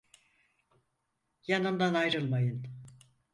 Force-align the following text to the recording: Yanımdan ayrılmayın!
Yanımdan 1.47 1.93
ayrılmayın! 1.93 2.67